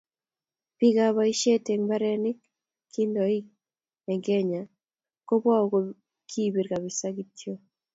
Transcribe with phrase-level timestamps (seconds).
[0.77, 2.39] Biikab bosie eng mbarenik
[2.93, 3.45] kindonik
[4.09, 4.61] eng Kenya
[5.27, 5.79] Kpawu ko
[6.29, 7.51] kipir kabisa kiyoto.